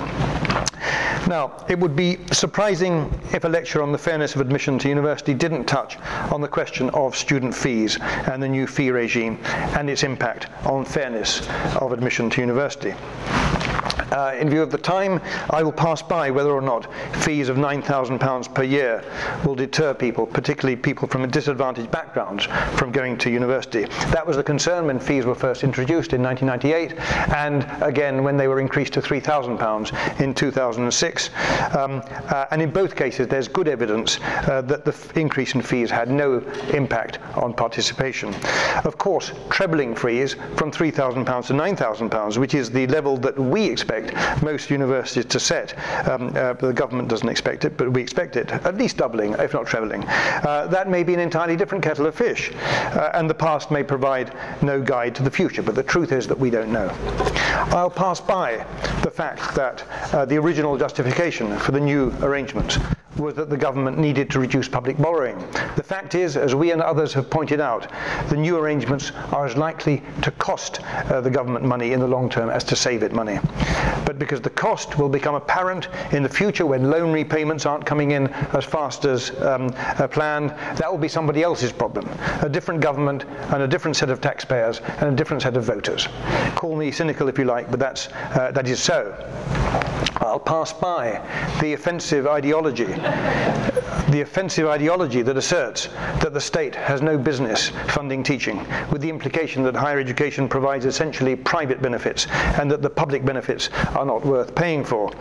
[1.30, 5.36] Now, it would be surprising if a lecture on the fairness of admission to university
[5.36, 6.00] didn't touch
[6.34, 9.38] on the question of student fees and the new fee regime
[9.78, 11.48] and its impact on fairness
[11.80, 12.96] of admission to university.
[14.20, 16.94] Uh, in view of the time, I will pass by whether or not
[17.24, 19.02] fees of £9,000 per year
[19.46, 22.44] will deter people, particularly people from disadvantaged backgrounds,
[22.76, 23.86] from going to university.
[24.12, 27.00] That was the concern when fees were first introduced in 1998,
[27.34, 31.30] and again when they were increased to £3,000 in 2006.
[31.78, 35.62] Um, uh, and in both cases, there's good evidence uh, that the f- increase in
[35.62, 36.40] fees had no
[36.74, 38.36] impact on participation.
[38.84, 44.09] Of course, trebling fees from £3,000 to £9,000, which is the level that we expect
[44.10, 45.78] expect most universities to set.
[46.08, 49.54] Um, uh, the government doesn't expect it, but we expect it, at least doubling, if
[49.54, 50.04] not trebling.
[50.08, 53.84] Uh, that may be an entirely different kettle of fish, uh, and the past may
[53.84, 56.90] provide no guide to the future, but the truth is that we don't know.
[57.72, 58.66] I'll pass by
[59.04, 59.84] the fact that
[60.14, 62.78] uh, the original justification for the new arrangement
[63.20, 65.38] was that the government needed to reduce public borrowing.
[65.76, 67.92] The fact is, as we and others have pointed out,
[68.30, 72.30] the new arrangements are as likely to cost uh, the government money in the long
[72.30, 73.40] term as to save it money.
[74.06, 78.12] But because the cost will become apparent in the future when loan repayments aren't coming
[78.12, 82.10] in as fast as um, uh, planned, that will be somebody else's problem.
[82.42, 86.08] A different government and a different set of taxpayers and a different set of voters.
[86.56, 89.14] Call me cynical if you like, but that's, uh, that is so.
[90.20, 91.22] I'll pass by
[91.62, 92.94] the offensive ideology
[94.12, 95.88] the offensive ideology that asserts
[96.22, 100.86] that the state has no business funding teaching, with the implication that higher education provides
[100.86, 102.26] essentially private benefits
[102.60, 105.12] and that the public benefits are not worth paying for.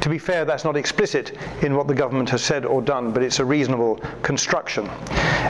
[0.00, 3.22] To be fair, that's not explicit in what the government has said or done, but
[3.22, 4.88] it's a reasonable construction.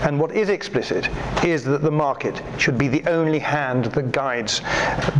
[0.02, 1.08] And what is explicit
[1.44, 4.62] is that the market should be the only hand that guides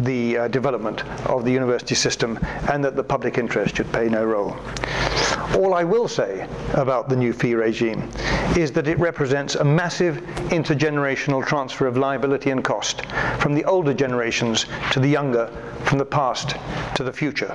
[0.03, 2.39] the uh, development of the university system
[2.71, 4.57] and that the public interest should play no role.
[5.55, 8.09] All I will say about the new fee regime
[8.57, 10.17] is that it represents a massive
[10.49, 13.05] intergenerational transfer of liability and cost
[13.39, 15.49] from the older generations to the younger,
[15.85, 16.57] from the past
[16.95, 17.55] to the future.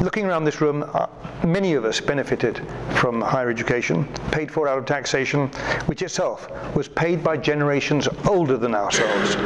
[0.00, 1.08] Looking around this room, uh,
[1.46, 5.48] many of us benefited from higher education, paid for out of taxation,
[5.84, 9.36] which itself was paid by generations older than ourselves.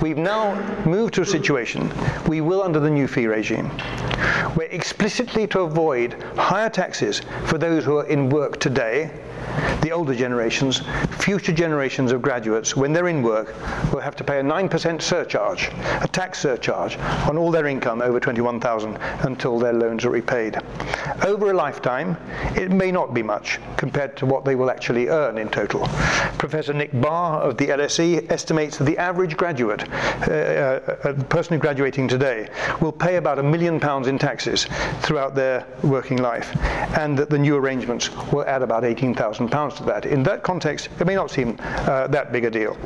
[0.00, 0.54] We've now
[0.86, 1.92] moved to a situation,
[2.26, 3.68] we will under the new fee regime,
[4.54, 9.10] where explicitly to avoid higher taxes for those who are in work today,
[9.82, 10.82] the older generations,
[11.18, 13.54] future generations of graduates, when they're in work,
[13.92, 15.70] will have to pay a 9% surcharge,
[16.02, 16.96] a tax surcharge,
[17.28, 20.58] on all their income over 21,000 until their loans are repaid.
[21.22, 22.16] Over a lifetime,
[22.56, 25.86] it may not be much compared to what they will actually earn in total.
[26.38, 29.88] Professor Nick Barr of the LSE estimates that the average graduate,
[30.28, 32.48] uh, uh, a person graduating today,
[32.80, 34.66] will pay about a million pounds in taxes
[35.00, 36.56] throughout their working life,
[36.98, 40.06] and that the new arrangements will add about 18,000 to that.
[40.06, 42.76] In that context, it may not seem uh, that big a deal.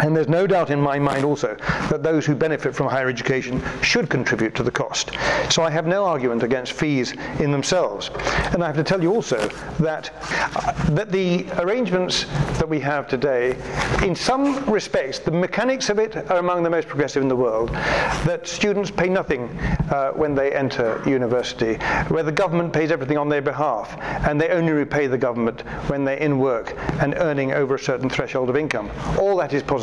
[0.00, 1.56] And there's no doubt in my mind also
[1.90, 5.12] that those who benefit from higher education should contribute to the cost.
[5.50, 8.10] So I have no argument against fees in themselves.
[8.52, 9.48] And I have to tell you also
[9.80, 10.10] that,
[10.56, 12.24] uh, that the arrangements
[12.58, 13.56] that we have today,
[14.02, 17.70] in some respects, the mechanics of it are among the most progressive in the world.
[18.24, 19.48] That students pay nothing
[19.90, 21.74] uh, when they enter university,
[22.08, 26.04] where the government pays everything on their behalf, and they only repay the government when
[26.04, 28.90] they're in work and earning over a certain threshold of income.
[29.18, 29.81] All that is positive.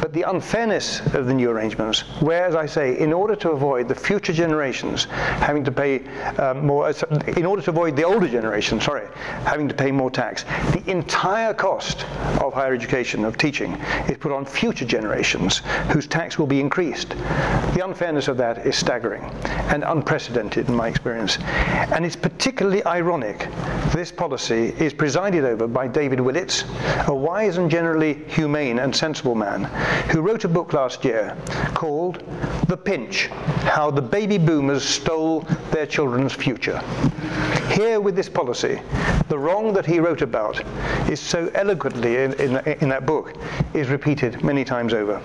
[0.00, 3.88] But the unfairness of the new arrangements, where, as I say, in order to avoid
[3.88, 6.92] the future generations having to pay um, more, uh,
[7.36, 9.06] in order to avoid the older generation, sorry,
[9.44, 12.04] having to pay more tax, the entire cost
[12.40, 13.74] of higher education, of teaching,
[14.08, 15.58] is put on future generations
[15.90, 17.10] whose tax will be increased.
[17.74, 19.24] The unfairness of that is staggering
[19.72, 21.38] and unprecedented in my experience.
[21.38, 23.48] And it's particularly ironic
[23.92, 26.64] this policy is presided over by David Willetts,
[27.08, 29.64] a wise and generally humane and sensible man,
[30.10, 31.36] who wrote a book last year
[31.74, 32.22] called
[32.66, 36.80] The Pinch How the Baby Boomers Stole Their Children's Future.
[37.70, 38.80] Here, with this policy,
[39.28, 40.60] the wrong that he wrote about
[41.08, 43.34] is so eloquently in, in, in that book,
[43.72, 45.22] is repeated many times over.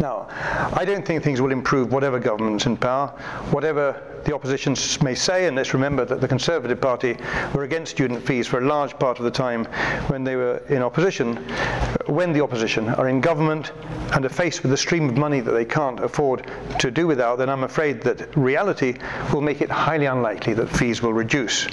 [0.00, 0.28] Now,
[0.74, 3.08] I don't think things will improve whatever government's in power,
[3.50, 7.16] whatever the opposition may say, and let's remember that the Conservative Party
[7.52, 9.64] were against student fees for a large part of the time
[10.08, 11.44] when they were in opposition.
[12.08, 13.70] When the opposition are in government
[14.14, 17.36] and are faced with a stream of money that they can't afford to do without,
[17.36, 18.94] then I'm afraid that reality
[19.30, 21.68] will make it highly unlikely that fees will reduce.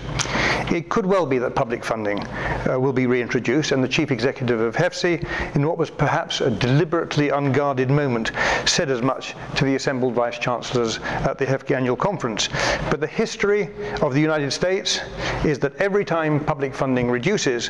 [0.72, 4.60] It could well be that public funding uh, will be reintroduced, and the chief executive
[4.60, 5.26] of HEFCE,
[5.56, 8.32] in what was perhaps a deliberately unguarded moment,
[8.66, 12.50] said as much to the assembled vice chancellors at the HEFCE annual conference.
[12.90, 13.70] But the history
[14.02, 15.00] of the United States
[15.46, 17.70] is that every time public funding reduces,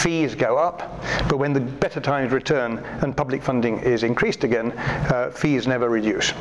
[0.00, 4.70] fees go up, but when the better times return and public funding is increased again,
[5.10, 6.32] uh, fees never reduce.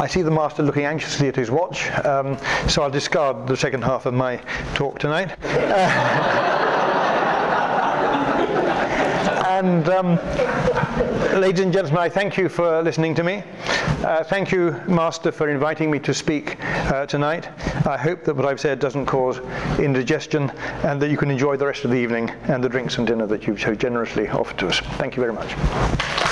[0.00, 2.38] I see the master looking anxiously at his watch, um,
[2.68, 4.36] so I'll discard the second half of my
[4.76, 5.32] talk tonight.
[5.42, 6.70] Uh,
[9.48, 10.16] and um,
[11.38, 13.42] ladies and gentlemen, I thank you for listening to me.
[14.04, 17.48] Uh, thank you, Master, for inviting me to speak uh, tonight.
[17.86, 19.40] I hope that what I've said doesn't cause
[19.78, 20.50] indigestion
[20.84, 23.26] and that you can enjoy the rest of the evening and the drinks and dinner
[23.26, 24.80] that you've so generously offered to us.
[24.98, 26.23] Thank you very much.